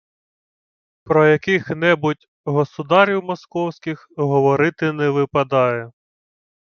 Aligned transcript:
Про 1.03 1.27
яких-небудь 1.27 2.27
«государів 2.45 3.23
московських» 3.23 4.09
говорити 4.17 4.91
не 4.91 5.09
випадає 5.09 5.91